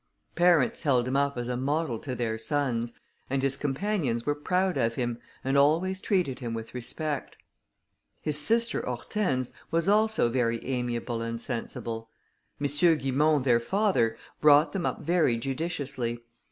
[0.33, 2.93] Parents held him up as a model to their sons,
[3.29, 7.37] and his companions were proud of him, and always treated him with respect.
[8.19, 12.09] His sister, Hortense, was also very amiable and sensible.
[12.59, 12.65] M.
[12.65, 16.23] Guimont, their father, brought them up very judiciously.